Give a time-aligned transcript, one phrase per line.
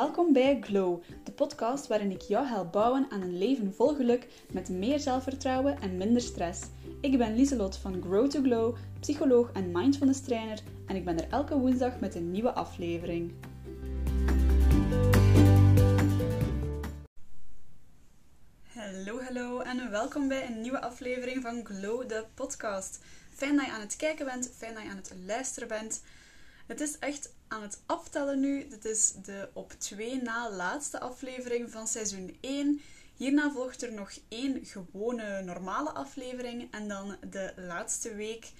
[0.00, 4.28] Welkom bij Glow, de podcast waarin ik jou help bouwen aan een leven vol geluk
[4.52, 6.62] met meer zelfvertrouwen en minder stress.
[7.00, 11.30] Ik ben Lieselot van Grow to Glow, psycholoog en mindfulness trainer en ik ben er
[11.30, 13.32] elke woensdag met een nieuwe aflevering.
[18.72, 22.98] Hallo, hallo en welkom bij een nieuwe aflevering van Glow, de podcast.
[23.34, 26.02] Fijn dat je aan het kijken bent, fijn dat je aan het luisteren bent.
[26.66, 28.68] Het is echt aan het aftellen nu.
[28.68, 32.80] Dit is de op twee na laatste aflevering van seizoen 1.
[33.14, 36.72] Hierna volgt er nog één gewone normale aflevering.
[36.72, 38.52] En dan de laatste week,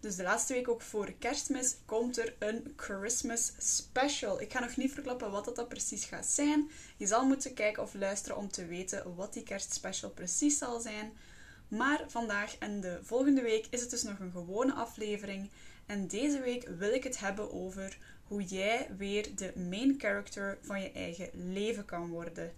[0.00, 4.40] dus de laatste week ook voor kerstmis, komt er een Christmas special.
[4.40, 6.70] Ik ga nog niet verklappen wat dat, precies gaat zijn.
[6.96, 11.12] Je zal moeten kijken of luisteren om te weten wat die kerstspecial precies zal zijn.
[11.68, 15.50] Maar vandaag en de volgende week is het dus nog een gewone aflevering.
[15.86, 17.98] En deze week wil ik het hebben over
[18.32, 22.52] hoe jij weer de main character van je eigen leven kan worden.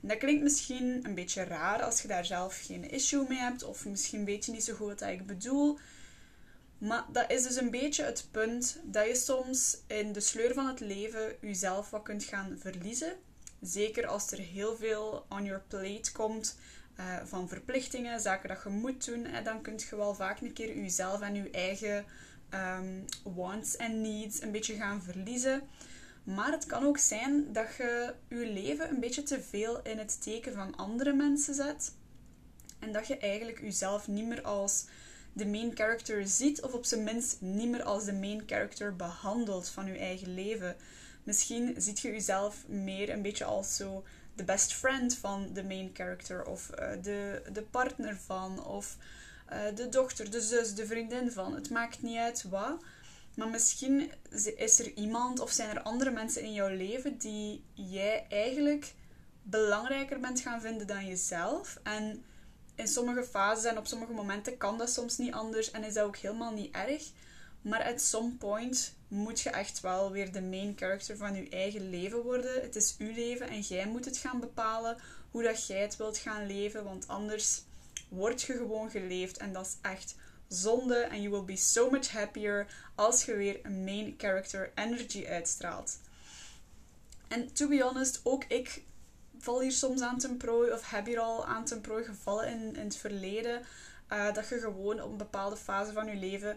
[0.00, 3.86] dat klinkt misschien een beetje raar als je daar zelf geen issue mee hebt, of
[3.86, 5.78] misschien weet je niet zo goed wat ik bedoel.
[6.78, 10.66] Maar dat is dus een beetje het punt dat je soms in de sleur van
[10.66, 13.12] het leven jezelf wat kunt gaan verliezen.
[13.60, 16.56] Zeker als er heel veel on your plate komt
[16.98, 20.76] uh, van verplichtingen, zaken dat je moet doen, dan kun je wel vaak een keer
[20.76, 22.04] jezelf en je eigen
[22.54, 25.62] um, wants en needs een beetje gaan verliezen.
[26.24, 30.22] Maar het kan ook zijn dat je je leven een beetje te veel in het
[30.22, 31.94] teken van andere mensen zet.
[32.78, 34.86] En dat je eigenlijk jezelf niet meer als
[35.32, 39.68] de main character ziet, of op zijn minst niet meer als de main character behandelt
[39.68, 40.76] van je eigen leven.
[41.22, 45.90] Misschien ziet je jezelf meer een beetje als zo de best friend van de main
[45.92, 49.06] character, of uh, de, de partner van, of eh,
[49.74, 51.54] de dochter, de zus, de vriendin van.
[51.54, 52.82] Het maakt niet uit wat.
[53.34, 54.12] Maar misschien
[54.56, 58.94] is er iemand of zijn er andere mensen in jouw leven die jij eigenlijk
[59.42, 61.78] belangrijker bent gaan vinden dan jezelf.
[61.82, 62.24] En
[62.74, 66.04] in sommige fases en op sommige momenten kan dat soms niet anders en is dat
[66.04, 67.10] ook helemaal niet erg.
[67.62, 71.90] Maar at some point moet je echt wel weer de main character van je eigen
[71.90, 72.62] leven worden.
[72.62, 74.96] Het is uw leven en jij moet het gaan bepalen
[75.30, 76.84] hoe dat jij het wilt gaan leven.
[76.84, 77.62] Want anders
[78.12, 79.36] word je gewoon geleefd.
[79.36, 80.14] En dat is echt
[80.48, 80.96] zonde.
[80.96, 85.98] En you will be so much happier als je weer een main character energy uitstraalt.
[87.28, 88.82] En to be honest, ook ik
[89.38, 92.76] val hier soms aan ten prooi, of heb hier al aan ten prooi gevallen in,
[92.76, 93.62] in het verleden.
[94.12, 96.56] Uh, dat je gewoon op een bepaalde fase van je leven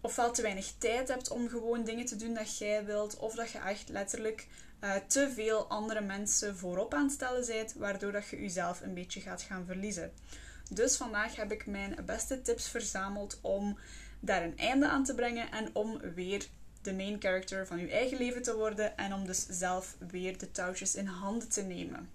[0.00, 3.50] ofwel te weinig tijd hebt om gewoon dingen te doen dat jij wilt, of dat
[3.50, 4.46] je echt letterlijk
[4.80, 8.94] uh, te veel andere mensen voorop aan het stellen bent, waardoor dat je jezelf een
[8.94, 10.12] beetje gaat gaan verliezen.
[10.68, 13.78] Dus vandaag heb ik mijn beste tips verzameld om
[14.20, 16.46] daar een einde aan te brengen en om weer
[16.82, 20.50] de main character van je eigen leven te worden en om dus zelf weer de
[20.50, 22.10] touwtjes in handen te nemen.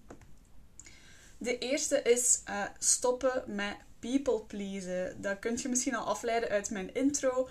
[1.37, 5.21] De eerste is uh, stoppen met people pleasen.
[5.21, 7.49] Dat kunt je misschien al afleiden uit mijn intro.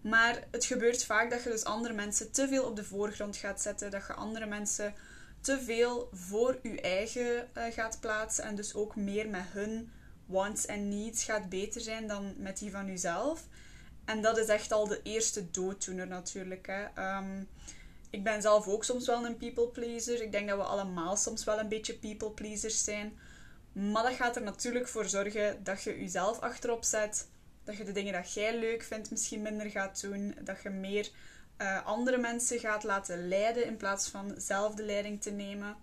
[0.00, 3.62] Maar het gebeurt vaak dat je dus andere mensen te veel op de voorgrond gaat
[3.62, 3.90] zetten.
[3.90, 4.94] Dat je andere mensen
[5.40, 8.44] te veel voor je eigen uh, gaat plaatsen.
[8.44, 9.90] En dus ook meer met hun
[10.26, 13.46] wants en needs gaat beter zijn dan met die van jezelf.
[14.04, 16.66] En dat is echt al de eerste dooddoener natuurlijk.
[16.66, 16.84] Hè.
[16.94, 17.42] Ehm,
[18.10, 20.22] ik ben zelf ook soms wel een people pleaser.
[20.22, 23.18] Ik denk dat we allemaal soms wel een beetje people pleasers zijn.
[23.72, 27.28] Maar dat gaat er natuurlijk voor zorgen dat je jezelf achterop zet.
[27.64, 30.34] Dat je de dingen dat jij leuk vindt misschien minder gaat doen.
[30.40, 31.10] Dat je meer
[31.58, 35.76] uh, andere mensen gaat laten leiden in plaats van zelf de leiding te nemen.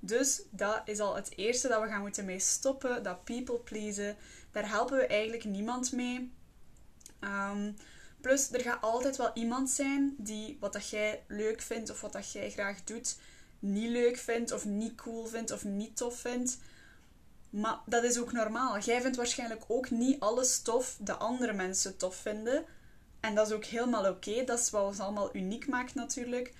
[0.00, 3.02] Dus dat is al het eerste dat we gaan moeten mee stoppen.
[3.02, 4.16] Dat people pleasen.
[4.52, 6.32] Daar helpen we eigenlijk niemand mee.
[7.20, 7.76] Um,
[8.20, 12.12] plus, er gaat altijd wel iemand zijn die wat dat jij leuk vindt of wat
[12.12, 13.16] dat jij graag doet,
[13.58, 16.58] niet leuk vindt of niet cool vindt of niet tof vindt.
[17.50, 18.78] Maar dat is ook normaal.
[18.78, 22.64] Jij vindt waarschijnlijk ook niet alles tof dat andere mensen tof vinden.
[23.20, 24.44] En dat is ook helemaal oké.
[24.44, 26.52] Dat is wat ons allemaal uniek maakt natuurlijk.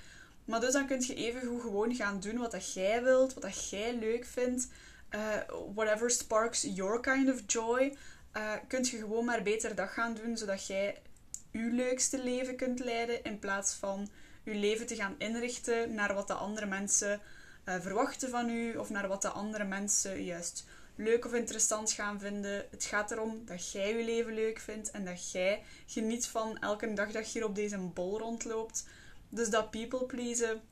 [0.49, 3.71] Maar dus dan kun je even gewoon gaan doen wat dat jij wilt, wat dat
[3.71, 4.69] jij leuk vindt.
[5.15, 5.37] Uh,
[5.75, 7.97] whatever sparks your kind of joy.
[8.37, 11.03] Uh, kunt je gewoon maar beter dat gaan doen, zodat jij
[11.51, 13.25] je leukste leven kunt leiden.
[13.25, 14.09] In plaats van
[14.43, 17.21] je leven te gaan inrichten naar wat de andere mensen
[17.65, 18.77] uh, verwachten van u.
[18.77, 22.67] Of naar wat de andere mensen juist leuk of interessant gaan vinden.
[22.71, 26.93] Het gaat erom dat jij je leven leuk vindt en dat jij geniet van elke
[26.93, 28.85] dag dat je hier op deze bol rondloopt.
[29.29, 30.63] Dus dat people pleasen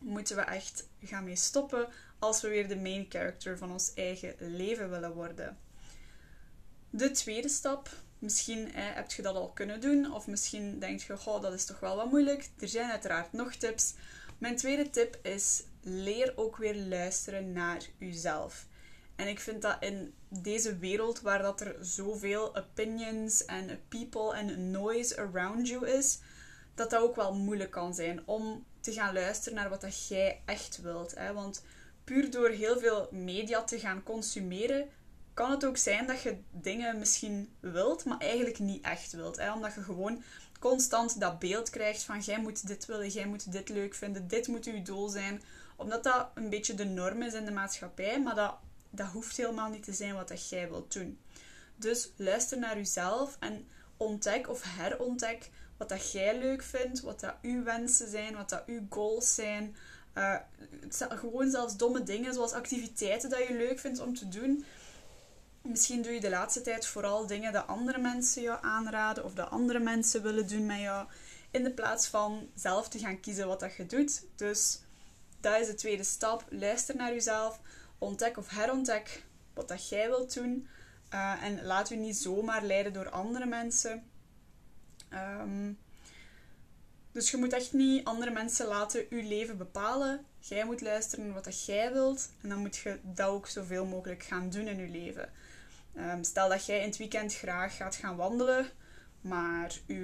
[0.00, 1.88] moeten we echt gaan mee stoppen
[2.18, 5.58] als we weer de main character van ons eigen leven willen worden.
[6.90, 7.88] De tweede stap,
[8.18, 11.80] misschien heb je dat al kunnen doen, of misschien denk je, goh, dat is toch
[11.80, 12.50] wel wat moeilijk.
[12.58, 13.94] Er zijn uiteraard nog tips.
[14.38, 18.66] Mijn tweede tip is leer ook weer luisteren naar uzelf.
[19.16, 24.70] En ik vind dat in deze wereld waar dat er zoveel opinions en people en
[24.70, 26.18] noise around you is,
[26.74, 30.42] dat dat ook wel moeilijk kan zijn om te gaan luisteren naar wat dat jij
[30.44, 31.14] echt wilt.
[31.14, 31.32] Hè?
[31.32, 31.62] Want
[32.04, 34.88] puur door heel veel media te gaan consumeren,
[35.34, 39.36] kan het ook zijn dat je dingen misschien wilt, maar eigenlijk niet echt wilt.
[39.36, 39.52] Hè?
[39.52, 40.22] Omdat je gewoon
[40.60, 44.46] constant dat beeld krijgt van jij moet dit willen, jij moet dit leuk vinden, dit
[44.46, 45.42] moet uw doel zijn.
[45.76, 48.54] Omdat dat een beetje de norm is in de maatschappij, maar dat,
[48.90, 51.18] dat hoeft helemaal niet te zijn wat dat jij wilt doen.
[51.76, 57.34] Dus luister naar jezelf en ontdek of herontdek wat dat jij leuk vindt, wat dat
[57.42, 59.76] uw wensen zijn, wat dat uw goals zijn.
[60.14, 60.36] Uh,
[60.90, 64.64] gewoon zelfs domme dingen zoals activiteiten dat je leuk vindt om te doen.
[65.62, 69.50] Misschien doe je de laatste tijd vooral dingen dat andere mensen jou aanraden of dat
[69.50, 71.06] andere mensen willen doen met jou,
[71.50, 74.22] in de plaats van zelf te gaan kiezen wat dat je doet.
[74.36, 74.80] Dus
[75.40, 76.44] dat is de tweede stap.
[76.48, 77.60] Luister naar jezelf,
[77.98, 79.24] ontdek of herontdek
[79.54, 80.68] wat dat jij wilt doen.
[81.14, 84.04] Uh, en laat u niet zomaar leiden door andere mensen.
[85.14, 85.72] Ehm,
[87.12, 90.24] dus je moet echt niet andere mensen laten uw leven bepalen.
[90.38, 92.30] Jij moet luisteren naar wat jij wilt.
[92.42, 95.32] En dan moet je dat ook zoveel mogelijk gaan doen in je leven.
[95.94, 98.66] Ehm, stel dat jij in het weekend graag gaat gaan wandelen,
[99.20, 99.98] maar uh,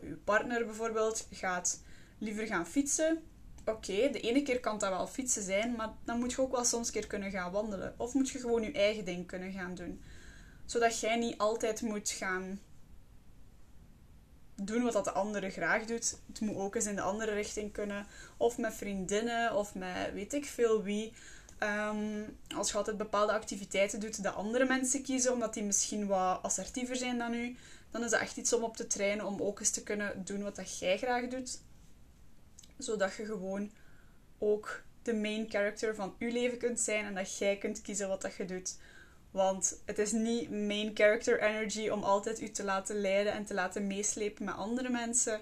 [0.00, 1.82] uw partner bijvoorbeeld gaat
[2.18, 3.22] liever gaan fietsen.
[3.64, 6.64] Oké, de ene keer kan dat wel fietsen zijn, maar dan moet je ook wel
[6.64, 7.94] soms keer kunnen gaan wandelen.
[7.96, 10.02] Of moet je gewoon je eigen ding kunnen gaan doen.
[10.64, 12.60] Zodat jij niet altijd moet gaan
[14.66, 16.18] doen wat dat de andere graag doet.
[16.26, 18.06] Het moet ook eens in de andere richting kunnen.
[18.36, 21.12] Of met vriendinnen, of met weet ik veel wie.
[21.58, 22.22] Ehm,
[22.56, 26.96] als je altijd bepaalde activiteiten doet dat andere mensen kiezen, omdat die misschien wat assertiever
[26.96, 27.56] zijn dan u,
[27.90, 30.42] dan is dat echt iets om op te trainen om ook eens te kunnen doen
[30.42, 31.60] wat dat jij graag doet.
[32.78, 33.70] Zodat je gewoon
[34.38, 38.22] ook de main character van je leven kunt zijn en dat jij kunt kiezen wat
[38.22, 38.76] dat je doet.
[39.36, 43.54] Want het is niet main character energy om altijd u te laten leiden en te
[43.54, 45.40] laten meeslepen met andere mensen.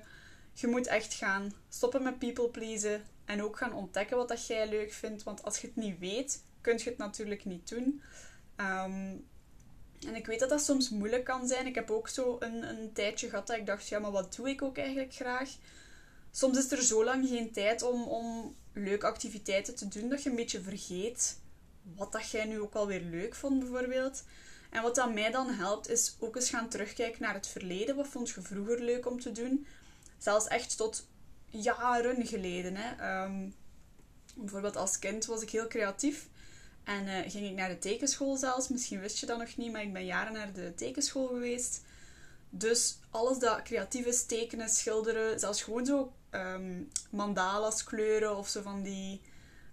[0.52, 4.69] Je moet echt gaan stoppen met people pleasen en ook gaan ontdekken wat dat jij
[4.69, 5.23] leuk vindt.
[5.23, 8.02] Want als je het niet weet, kun je het natuurlijk niet doen.
[8.56, 9.17] Ehm,
[10.06, 11.67] en ik weet dat dat soms moeilijk kan zijn.
[11.67, 14.49] Ik heb ook zo een, een tijdje gehad dat ik dacht, ja, maar wat doe
[14.49, 15.50] ik ook eigenlijk graag?
[16.31, 20.31] Soms is er zo lang geen tijd om, om leuke activiteiten te doen dat je
[20.31, 21.43] een beetje vergeet
[21.96, 24.25] wat dat jij nu ook alweer leuk vond, bijvoorbeeld.
[24.70, 27.96] En wat dat mij dan helpt, is ook eens gaan terugkijken naar het verleden.
[27.96, 29.66] Wat vond je vroeger leuk om te doen?
[30.19, 31.06] Zelfs echt tot
[31.46, 32.76] jaren geleden.
[32.76, 32.94] Hè.
[32.94, 33.48] Ehm,
[34.36, 36.28] bijvoorbeeld als kind was ik heel creatief.
[36.84, 38.69] En uh, ging ik naar de tekenschool zelfs.
[38.69, 41.82] Misschien wist je dat nog niet, maar ik ben jaren naar de tekenschool geweest.
[42.50, 48.62] Dus alles dat creatief is, tekenen, schilderen, zelfs gewoon zo um, mandalas kleuren of zo
[48.62, 49.20] van die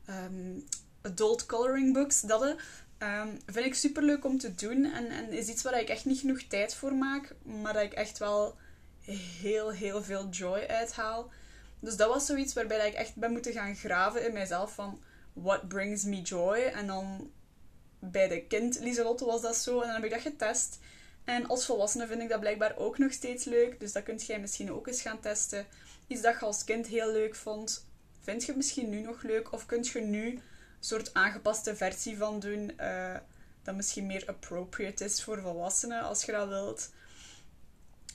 [0.06, 0.60] ehm,
[1.02, 2.56] adult coloring books, dat
[3.00, 4.86] um, vind ik super leuk om te doen.
[4.86, 7.94] En, en is iets waar ik echt niet genoeg tijd voor maak, maar dat ik
[7.94, 8.56] echt wel
[9.42, 11.32] heel, heel veel joy uithaal.
[11.80, 15.02] Dus dat was zoiets waarbij ik echt ben moeten gaan graven in mijzelf van
[15.34, 16.58] what brings me joy.
[16.58, 17.32] En dan
[18.00, 20.80] bij de kind Lieselotte was dat zo en dan heb ik dat getest.
[21.24, 23.80] En als volwassene vind ik dat blijkbaar ook nog steeds leuk.
[23.80, 25.66] Dus dat kunt jij misschien ook eens gaan testen.
[26.08, 27.86] Iets dat je als kind heel leuk vond,
[28.22, 29.52] vind je misschien nu nog leuk?
[29.52, 30.40] Of kun je nu
[30.86, 33.16] soort aangepaste versie van doen, uh,
[33.64, 36.90] dat misschien meer appropriate is voor volwassenen, als je dat wilt.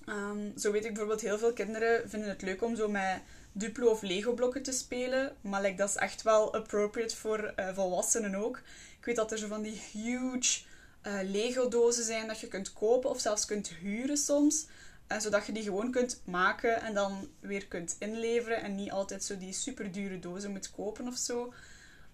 [0.08, 3.20] Um, zo weet ik bijvoorbeeld, heel veel kinderen vinden het leuk om zo met
[3.52, 5.37] Duplo of Lego blokken te spelen.
[5.40, 8.56] Maar like, dat is echt wel appropriate voor uh, volwassenen ook.
[8.99, 10.62] Ik weet dat er zo van die huge
[11.06, 14.66] uh, Lego dozen zijn dat je kunt kopen of zelfs kunt huren soms.
[15.12, 18.62] Uh, zodat je die gewoon kunt maken en dan weer kunt inleveren.
[18.62, 21.52] En niet altijd zo die super dure dozen moet kopen of zo.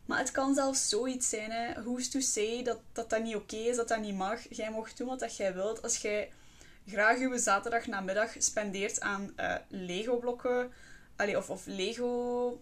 [0.06, 1.82] Maar het kan zelfs zoiets zijn, hè.
[1.82, 4.40] who's to say dat dat, dat niet oké is, dat dat niet mag.
[4.49, 5.82] Jij mag doen wat jij wilt.
[5.82, 6.32] Als jij
[6.87, 10.73] graag je zaterdag namiddag spendeert aan uh, Lego blokken
[11.16, 12.61] allee, of, of Lego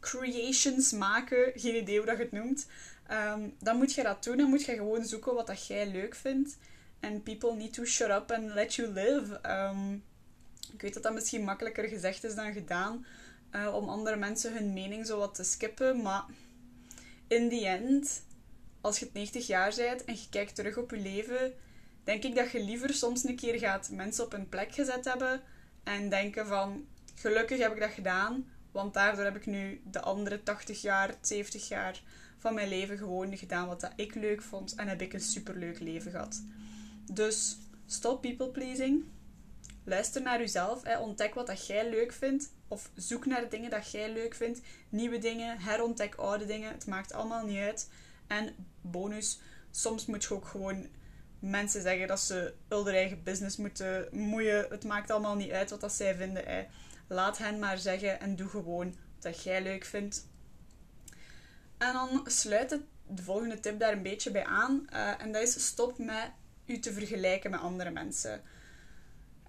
[0.00, 2.66] creations maken, geen idee hoe dat je het noemt,
[3.06, 4.36] ehm, dan moet je dat doen.
[4.36, 6.56] Dan moet je gewoon zoeken wat dat jij leuk vindt.
[7.00, 9.38] En people need to shut up and let you live.
[9.42, 9.94] Ehm,
[10.72, 13.06] ik weet dat dat misschien makkelijker gezegd is dan gedaan.
[13.54, 16.02] Uh, om andere mensen hun mening zo wat te skippen.
[16.02, 16.24] Maar
[17.28, 18.22] in the end,
[18.80, 21.52] als je 90 jaar bent en je kijkt terug op je leven,
[22.04, 25.40] denk ik dat je liever soms een keer gaat mensen op een plek gezet hebben
[25.82, 30.42] en denken van gelukkig heb ik dat gedaan, want daardoor heb ik nu de andere
[30.42, 32.02] 80 jaar, 70 jaar
[32.38, 35.80] van mijn leven gewoon gedaan wat dat ik leuk vond en heb ik een superleuk
[35.80, 36.42] leven gehad.
[37.12, 39.04] Dus stop people pleasing.
[39.90, 40.82] Luister naar jezelf.
[40.82, 40.98] Hè.
[40.98, 42.52] Ontdek wat dat jij leuk vindt.
[42.68, 44.60] Of zoek naar dingen dat jij leuk vindt.
[44.88, 46.72] Nieuwe dingen, herontdek oude dingen.
[46.72, 47.88] Het maakt allemaal niet uit.
[48.26, 50.86] En bonus, soms moet je ook gewoon
[51.38, 54.66] mensen zeggen dat ze hun eigen business moeten moeien.
[54.68, 56.44] Het maakt allemaal niet uit wat dat zij vinden.
[56.44, 56.66] Hè.
[57.08, 60.26] Laat hen maar zeggen en doe gewoon wat jij leuk vindt.
[61.78, 64.86] En dan sluit het, de volgende tip daar een beetje bij aan.
[64.92, 66.30] Uh, en dat is stop met
[66.66, 68.42] u te vergelijken met andere mensen.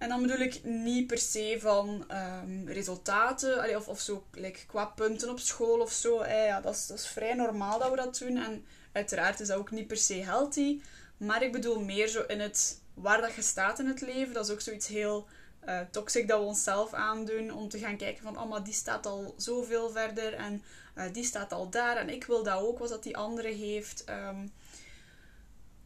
[0.02, 4.84] En dan bedoel ik niet per se van um, resultaten of, of zo like, qua
[4.84, 6.20] punten op school of zo.
[6.20, 8.36] Eh, ja, dat, is, dat is vrij normaal dat we dat doen.
[8.36, 10.80] En uiteraard is dat ook niet per se healthy.
[11.16, 14.34] Maar ik bedoel meer zo in het waar dat je staat in het leven.
[14.34, 15.26] Dat is ook zoiets heel
[15.66, 17.52] uh, toxic dat we onszelf aandoen.
[17.52, 20.34] Om te gaan kijken van, oh maar die staat al zoveel verder.
[20.34, 20.62] En
[20.96, 21.96] uh, die staat al daar.
[21.96, 24.04] En ik wil dat ook, wat dat die andere heeft.
[24.08, 24.52] Um,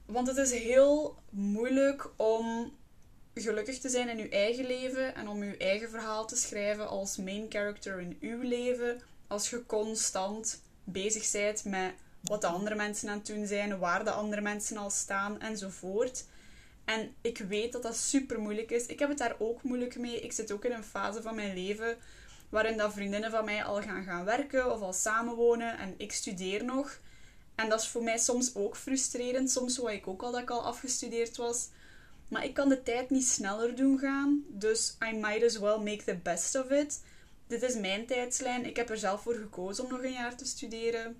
[0.07, 2.75] want het is heel moeilijk om
[3.43, 7.17] gelukkig te zijn in uw eigen leven en om uw eigen verhaal te schrijven als
[7.17, 13.09] main character in uw leven, als je constant bezig bent met wat de andere mensen
[13.09, 16.25] aan het doen zijn, waar de andere mensen al staan enzovoort.
[16.85, 18.87] En ik weet dat dat super moeilijk is.
[18.87, 20.21] Ik heb het daar ook moeilijk mee.
[20.21, 21.97] Ik zit ook in een fase van mijn leven
[22.49, 26.65] waarin dat vriendinnen van mij al gaan gaan werken of al samenwonen en ik studeer
[26.65, 26.99] nog.
[27.55, 29.51] En dat is voor mij soms ook frustrerend.
[29.51, 31.69] Soms wou ik ook al dat ik al afgestudeerd was.
[32.29, 34.45] Maar ik kan de tijd niet sneller doen gaan.
[34.49, 37.03] Dus I might as well make the best of it.
[37.47, 38.67] Dit is mijn tijdslijn.
[38.67, 41.17] Ik heb er zelf voor gekozen om nog een jaar te studeren.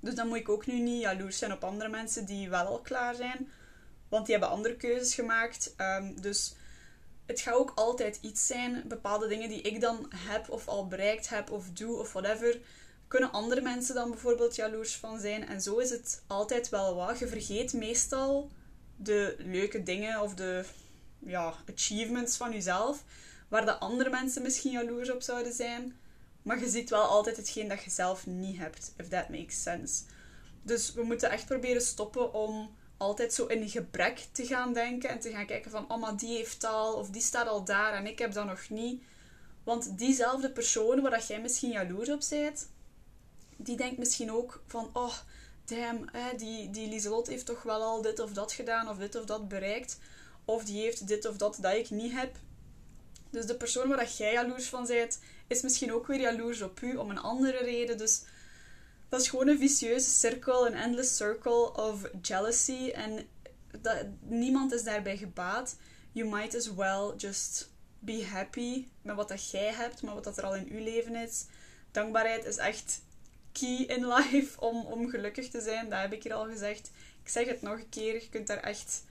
[0.00, 2.80] Dus dan moet ik ook nu niet jaloers zijn op andere mensen die wel al
[2.80, 3.48] klaar zijn.
[4.08, 5.74] Want die hebben andere keuzes gemaakt.
[5.76, 6.54] Um, dus
[7.26, 8.84] het gaat ook altijd iets zijn.
[8.88, 12.60] Bepaalde dingen die ik dan heb of al bereikt heb of doe of whatever
[13.08, 15.46] kunnen andere mensen dan bijvoorbeeld jaloers van zijn.
[15.46, 17.18] En zo is het altijd wel wat.
[17.18, 18.50] Je vergeet meestal
[18.98, 20.64] de leuke dingen of de
[21.18, 23.04] ja, achievements van jezelf,
[23.48, 25.96] waar de andere mensen misschien jaloers op zouden zijn.
[26.42, 30.02] Maar je ziet wel altijd hetgeen dat je zelf niet hebt, if that makes sense.
[30.62, 35.20] Dus we moeten echt proberen stoppen om altijd zo in gebrek te gaan denken en
[35.20, 38.06] te gaan kijken van, oh maar die heeft al, of die staat al daar en
[38.06, 39.02] ik heb dat nog niet.
[39.64, 42.68] Want diezelfde persoon waar dat jij misschien jaloers op bent,
[43.56, 45.14] die denkt misschien ook van, oh,
[45.68, 49.24] damn, die, die Lieselot heeft toch wel al dit of dat gedaan, of dit of
[49.24, 49.98] dat bereikt.
[50.44, 52.36] Of die heeft dit of dat dat ik niet heb.
[53.30, 56.96] Dus de persoon waar jij jaloers van bent, is misschien ook weer jaloers op u
[56.96, 57.98] om een andere reden.
[57.98, 58.22] Dus
[59.08, 62.90] dat is gewoon een vicieuze cirkel, een endless circle of jealousy.
[62.90, 63.26] En
[63.80, 65.76] dat, niemand is daarbij gebaat.
[66.12, 70.38] You might as well just be happy met wat dat jij hebt, met wat dat
[70.38, 71.44] er al in uw leven is.
[71.90, 73.00] Dankbaarheid is echt
[73.66, 75.88] in life om, om gelukkig te zijn.
[75.88, 76.90] Dat heb ik hier al gezegd.
[77.22, 78.14] Ik zeg het nog een keer.
[78.14, 79.04] Je kunt daar echt...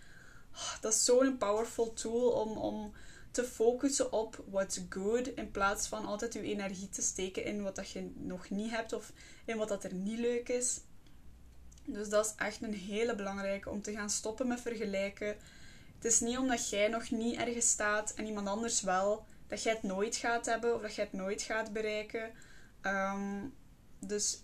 [0.53, 2.93] Oh, dat is zo'n powerful tool om, om
[3.31, 5.27] te focussen op what's good.
[5.27, 8.93] In plaats van altijd je energie te steken in wat dat je nog niet hebt.
[8.93, 9.11] Of
[9.45, 10.79] in wat dat er niet leuk is.
[11.85, 15.37] Dus dat is echt een hele belangrijke om te gaan stoppen met vergelijken.
[15.95, 19.73] Het is niet omdat jij nog niet ergens staat en iemand anders wel, dat jij
[19.73, 22.31] het nooit gaat hebben of dat jij het nooit gaat bereiken.
[22.81, 23.53] Um,
[23.99, 24.41] dus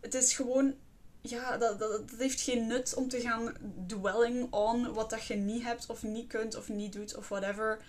[0.00, 0.74] het is gewoon,
[1.20, 3.54] ja, dat, dat, dat heeft geen nut om te gaan
[3.86, 7.84] dwelling on wat dat je niet hebt of niet kunt of niet doet of whatever.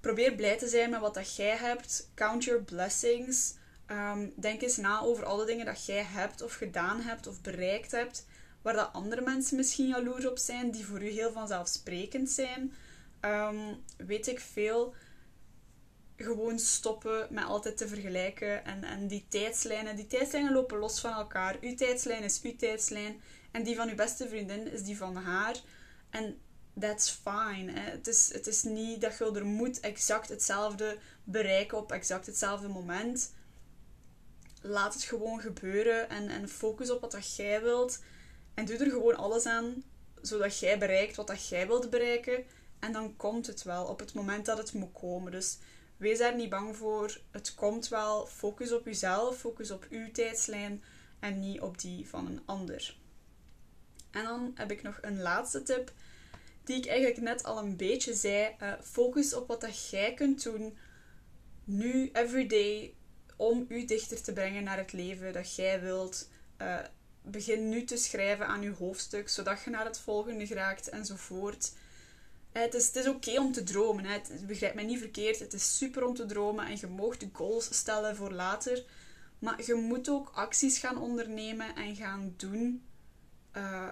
[0.00, 2.10] Probeer blij te zijn met wat dat jij hebt.
[2.14, 3.54] Count your blessings.
[3.90, 7.90] Um, denk eens na over alle dingen dat jij hebt of gedaan hebt of bereikt
[7.90, 8.26] hebt.
[8.62, 12.72] Waar dat andere mensen misschien jaloers op zijn, die voor u heel vanzelfsprekend zijn.
[13.20, 14.94] Um, weet ik veel
[16.16, 18.64] gewoon stoppen met altijd te vergelijken.
[18.64, 21.56] En, en die tijdslijnen, die tijdslijnen lopen los van elkaar.
[21.60, 23.20] Uw tijdslijn is uw tijdslijn.
[23.50, 25.56] En die van uw beste vriendin is die van haar.
[26.10, 26.38] En
[26.80, 27.72] that's fine.
[27.72, 27.90] Hè.
[27.90, 32.68] Het, is, het is niet dat je er moet exact hetzelfde bereiken op exact hetzelfde
[32.68, 33.34] moment.
[34.62, 38.02] Laat het gewoon gebeuren en, en focus op wat dat jij wilt.
[38.54, 39.82] En doe er gewoon alles aan,
[40.22, 42.44] zodat jij bereikt wat dat jij wilt bereiken.
[42.78, 45.32] En dan komt het wel op het moment dat het moet komen.
[45.32, 45.58] Dus
[45.96, 47.20] Wees daar niet bang voor.
[47.30, 48.26] Het komt wel.
[48.26, 50.82] Focus op jezelf, focus op uw tijdslijn
[51.20, 52.96] en niet op die van een ander.
[54.10, 55.92] En dan heb ik nog een laatste tip,
[56.64, 58.54] die ik eigenlijk net al een beetje zei.
[58.62, 60.76] Uh, focus op wat dat jij kunt doen
[61.64, 62.94] nu, everyday,
[63.36, 66.28] om u dichter te brengen naar het leven dat jij wilt.
[66.62, 66.78] Uh,
[67.22, 71.72] begin nu te schrijven aan uw hoofdstuk, zodat je naar het volgende geraakt enzovoort.
[72.58, 74.04] Het is, het is oké om te dromen.
[74.04, 74.20] Hè.
[74.46, 75.38] begrijp mij niet verkeerd.
[75.38, 78.84] Het is super om te dromen en je mag de goals stellen voor later.
[79.38, 82.84] Maar je moet ook acties gaan ondernemen en gaan doen
[83.56, 83.90] uh,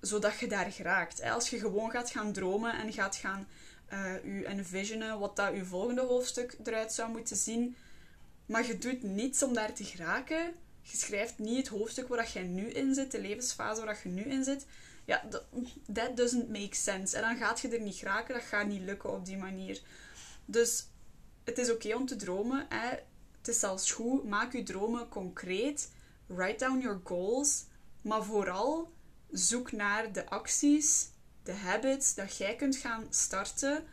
[0.00, 1.22] zodat je daar geraakt.
[1.22, 3.48] Als je gewoon gaat gaan dromen en gaat gaan
[3.92, 7.76] uh, u envisionen wat dat uw volgende hoofdstuk eruit zou moeten zien.
[8.46, 10.54] Maar je doet niets om daar te geraken.
[10.82, 14.22] Je schrijft niet het hoofdstuk waar je nu in zit, de levensfase waar je nu
[14.22, 14.66] in zit.
[15.04, 15.24] Ja,
[15.92, 17.16] that doesn't make sense.
[17.16, 19.82] En dan gaat je er niet geraken, dat gaat niet lukken op die manier.
[20.44, 20.86] Dus
[21.44, 22.66] het is oké om te dromen.
[22.68, 22.88] Hè.
[23.38, 24.24] Het is zelfs goed.
[24.24, 25.90] Maak je dromen concreet.
[26.26, 27.64] Write down your goals.
[28.02, 28.92] Maar vooral
[29.30, 31.08] zoek naar de acties,
[31.42, 33.84] de habits dat jij kunt gaan starten,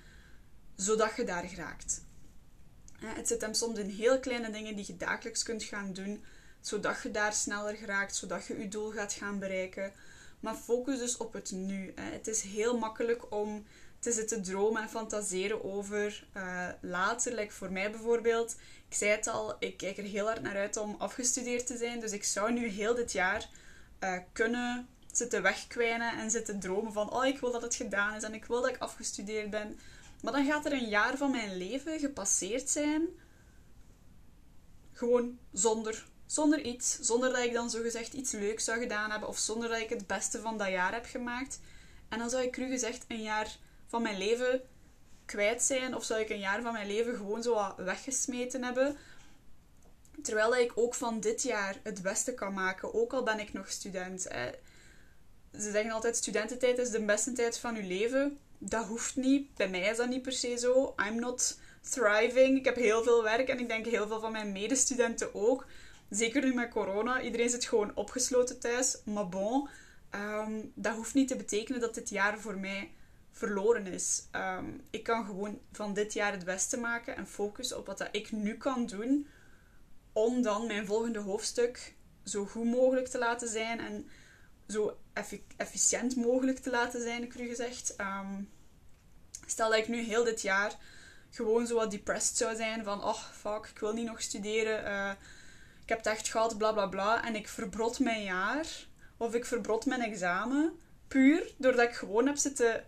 [0.75, 2.03] zodat je daar geraakt.
[2.99, 6.23] Het zit hem soms in heel kleine dingen die je dagelijks kunt gaan doen,
[6.61, 9.93] zodat je daar sneller geraakt, zodat je je doel gaat gaan bereiken.
[10.39, 11.93] Maar focus dus op het nu.
[11.95, 13.65] Het is heel makkelijk om
[13.99, 17.51] te zitten dromen en fantaseren over uh, later.
[17.51, 18.55] Voor mij bijvoorbeeld,
[18.87, 21.99] ik zei het al, ik kijk er heel hard naar uit om afgestudeerd te zijn.
[21.99, 23.49] Dus ik zou nu heel dit jaar
[23.99, 28.23] uh, kunnen zitten wegkwijnen en zitten dromen van oh, ik wil dat het gedaan is
[28.23, 29.79] en ik wil dat ik afgestudeerd ben.
[30.21, 33.07] Maar dan gaat er een jaar van mijn leven gepasseerd zijn.
[34.91, 36.99] Gewoon zonder, zonder iets.
[36.99, 39.29] Zonder dat ik dan zogezegd iets leuks zou gedaan hebben.
[39.29, 41.59] Of zonder dat ik het beste van dat jaar heb gemaakt.
[42.09, 43.57] En dan zou ik cru gezegd een jaar
[43.87, 44.61] van mijn leven
[45.25, 45.95] kwijt zijn.
[45.95, 48.97] Of zou ik een jaar van mijn leven gewoon zo weggesmeten hebben.
[50.23, 52.93] Terwijl ik ook van dit jaar het beste kan maken.
[52.93, 54.21] Ook al ben ik nog student.
[54.21, 58.37] Ze zeggen altijd studententijd is de beste tijd van je leven.
[58.57, 59.55] Dat hoeft niet.
[59.55, 60.95] Bij mij is dat niet per se zo.
[61.07, 61.57] I'm not
[61.89, 62.57] thriving.
[62.57, 65.65] Ik heb heel veel werk en ik denk heel veel van mijn medestudenten ook.
[66.09, 67.21] Zeker nu met corona.
[67.21, 68.97] Iedereen zit gewoon opgesloten thuis.
[69.05, 69.69] Maar bon,
[70.09, 72.91] ehm, dat hoeft niet te betekenen dat dit jaar voor mij
[73.31, 74.23] verloren is.
[74.31, 78.09] Ehm, ik kan gewoon van dit jaar het beste maken en focussen op wat dat
[78.11, 79.27] ik nu kan doen.
[80.13, 84.09] Om dan mijn volgende hoofdstuk zo goed mogelijk te laten zijn en
[84.67, 84.97] zo
[85.57, 87.95] efficiënt mogelijk te laten zijn, ik u gezegd.
[87.95, 88.41] Ehm,
[89.47, 90.77] stel dat ik nu heel dit jaar
[91.29, 95.11] gewoon zo wat depressed zou zijn van, oh fuck, ik wil niet nog studeren, uh,
[95.89, 98.67] ik heb het echt gehad, bla bla bla, en ik verbrot mijn jaar,
[99.17, 102.85] of ik verbrot mijn examen, puur doordat ik gewoon heb zitten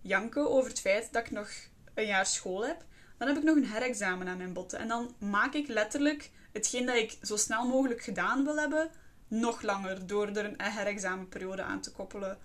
[0.00, 1.48] janken over het feit dat ik nog
[1.94, 2.84] een jaar school heb,
[3.18, 4.78] dan heb ik nog een herexamen aan mijn botten.
[4.78, 8.90] En dan maak ik letterlijk hetgeen dat ik zo snel mogelijk gedaan wil hebben,
[9.28, 12.38] nog langer door er een herexamenperiode aan te koppelen.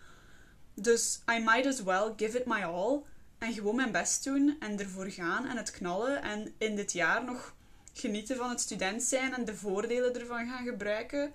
[0.73, 3.03] Dus I might as well give it my all
[3.37, 7.23] en gewoon mijn best doen en ervoor gaan en het knallen en in dit jaar
[7.23, 7.57] nog
[7.99, 11.33] genieten van het student zijn en de voordelen ervan gaan gebruiken.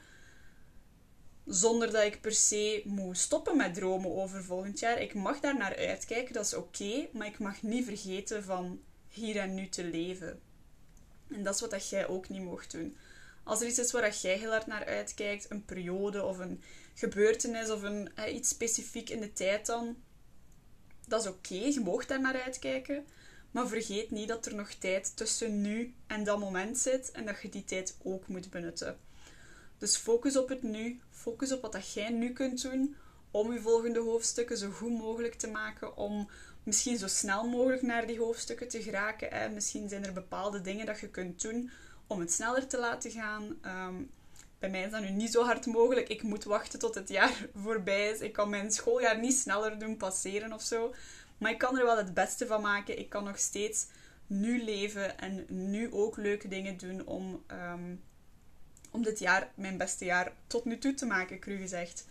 [1.47, 5.01] Zonder dat ik per se moet stoppen met dromen over volgend jaar.
[5.01, 9.37] Ik mag daar naar uitkijken, dat is oké, maar ik mag niet vergeten van hier
[9.37, 10.41] en nu te leven.
[11.29, 12.97] En dat is wat dat jij ook niet mocht doen.
[13.45, 16.63] Als er iets is waar jij heel hard naar uitkijkt, een periode of een
[16.95, 19.97] gebeurtenis of een, iets specifiek in de tijd dan,
[21.07, 23.07] dat is oké, je mag daar naar uitkijken.
[23.55, 27.43] Maar vergeet niet dat er nog tijd tussen nu en dat moment zit en dat
[27.43, 28.99] je die tijd ook moet benutten.
[29.79, 32.97] Dus focus op het nu, focus op wat dat jij nu kunt doen
[33.31, 36.29] om je volgende hoofdstukken zo goed mogelijk te maken, om
[36.63, 39.31] misschien zo snel mogelijk naar die hoofdstukken te geraken.
[39.31, 41.71] En misschien zijn er bepaalde dingen dat je kunt doen
[42.07, 43.59] om het sneller te laten gaan.
[43.63, 43.95] Ehm,
[44.59, 46.09] bij mij is dat nu niet zo hard mogelijk.
[46.09, 48.21] Ik moet wachten tot het jaar voorbij is.
[48.21, 50.95] Ik kan mijn schooljaar niet sneller doen passeren of zo.
[51.39, 52.99] Maar ik kan er wel het beste van maken.
[52.99, 53.87] Ik kan nog steeds
[54.27, 57.95] nu leven en nu ook leuke dingen doen om, ehm,
[58.91, 62.07] om dit jaar mijn beste jaar tot nu toe te maken, cru gezegd.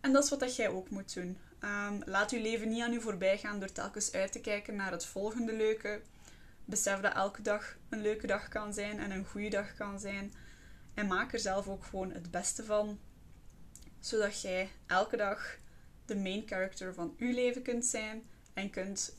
[0.00, 1.38] En dat is wat dat jij ook moet doen.
[1.60, 4.90] Um, laat je leven niet aan u voorbij gaan door telkens uit te kijken naar
[4.90, 6.00] het volgende leuke
[6.64, 10.32] besef dat elke dag een leuke dag kan zijn en een goede dag kan zijn.
[10.94, 12.98] En maak er zelf ook gewoon het beste van,
[14.00, 15.56] zodat jij elke dag
[16.04, 18.22] de main character van uw leven kunt zijn
[18.54, 19.16] en kunt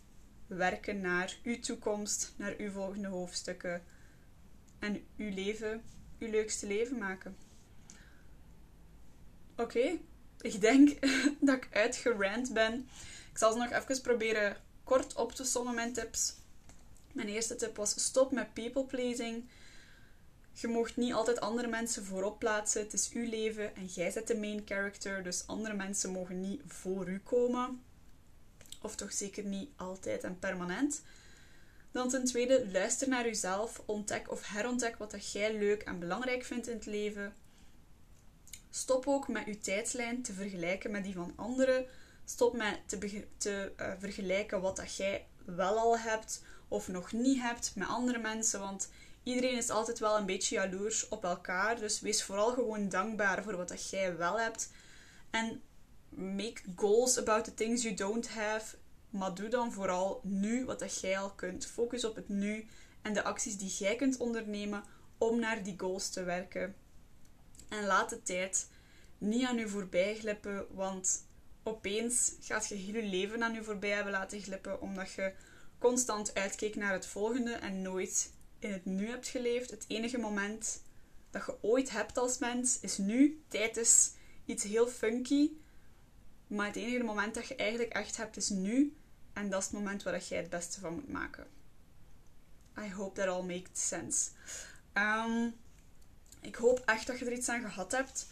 [0.47, 3.83] werken naar uw toekomst, naar uw volgende hoofdstukken
[4.79, 5.83] en uw leven,
[6.19, 7.37] uw leukste leven maken.
[9.55, 9.97] Oké,
[10.41, 10.89] ik denk
[11.39, 12.89] dat ik uitgerand ben.
[13.31, 16.33] Ik zal ze nog even proberen kort op te sommen, mijn tips.
[17.13, 19.49] Mijn eerste tip was stop met people pleasing.
[20.51, 22.81] Je mocht niet altijd andere mensen voorop plaatsen.
[22.81, 25.23] Het is uw leven en jij zet de main character.
[25.23, 27.83] Dus andere mensen mogen niet voor u komen.
[28.85, 31.01] Of toch zeker niet altijd en permanent.
[31.91, 33.81] Dan ten tweede, luister naar uzelf.
[33.85, 37.33] Ontdek of herontdek wat dat jij leuk en belangrijk vindt in het leven.
[38.69, 41.85] Stop ook met uw tijdslijn te vergelijken met die van anderen.
[42.25, 47.41] Stop met te, te uh, vergelijken wat dat jij wel al hebt of nog niet
[47.41, 48.59] hebt met andere mensen.
[48.59, 48.89] Want
[49.23, 51.79] iedereen is altijd wel een beetje jaloers op elkaar.
[51.79, 54.71] Dus wees vooral gewoon dankbaar voor wat dat jij wel hebt.
[55.29, 55.61] En
[56.17, 58.75] make goals about the things you don't have.
[59.09, 61.65] maar doe dan vooral nu wat dat jij al kunt.
[61.65, 62.65] Focus op het nu
[63.01, 64.83] en de acties die jij kunt ondernemen
[65.17, 66.75] om naar die goals te werken.
[67.69, 68.69] En laat de tijd
[69.17, 71.27] niet aan u voorbij glippen, want
[71.63, 75.33] opeens gaat je heel je leven aan u voorbij hebben laten glippen, omdat je
[75.77, 79.71] constant uitkeek naar het volgende en nooit in het nu hebt geleefd.
[79.71, 80.83] Het enige moment
[81.29, 83.43] dat je ooit hebt als mens is nu.
[83.47, 84.11] Tijd is
[84.45, 85.51] iets heel funky,
[86.47, 88.95] maar het enige moment dat je eigenlijk echt hebt is nu.
[89.33, 91.47] En dat is het moment waar jij het beste van moet maken.
[92.79, 94.29] I hope that all makes sense.
[94.93, 95.55] Um,
[96.41, 98.27] ik hoop echt dat je er iets aan gehad hebt.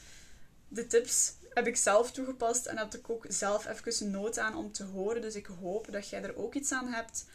[0.67, 4.71] De tips heb ik zelf toegepast en heb ik ook zelf even nood aan om
[4.71, 5.21] te horen.
[5.21, 7.25] Dus ik hoop dat jij er ook iets aan hebt.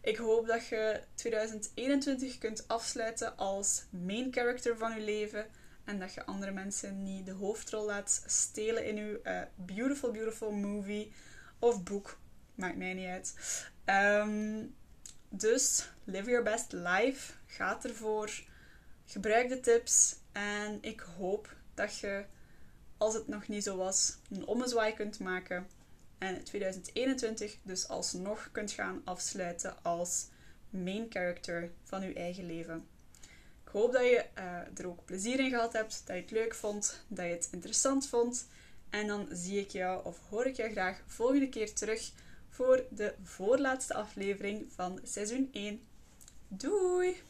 [0.00, 5.46] Ik hoop dat je 2021 kunt afsluiten als main character van je leven.
[5.86, 10.52] En dat je andere mensen niet de hoofdrol laat stelen in je uh, beautiful, beautiful
[10.52, 11.12] movie
[11.58, 12.18] of boek.
[12.54, 13.34] Maakt mij niet uit.
[13.84, 14.74] Um,
[15.28, 17.32] dus live your best life.
[17.46, 18.42] Ga ervoor.
[19.04, 20.16] Gebruik de tips.
[20.32, 22.24] En ik hoop dat je,
[22.96, 25.66] als het nog niet zo was, een ommezwaai kunt maken.
[26.18, 30.28] En 2021 dus alsnog kunt gaan afsluiten als
[30.70, 32.86] main character van je eigen leven.
[33.76, 37.04] Hoop dat je uh, er ook plezier in gehad hebt, dat je het leuk vond,
[37.08, 38.46] dat je het interessant vond.
[38.90, 42.10] En dan zie ik jou of hoor ik jou graag volgende keer terug
[42.48, 45.80] voor de voorlaatste aflevering van seizoen 1.
[46.48, 47.22] Doei!